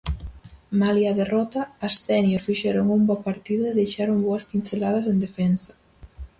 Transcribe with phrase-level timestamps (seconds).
[0.79, 5.73] Malia a derrota, as sénior fixeron un bo partido e deixaron boas pinceladas en defensa.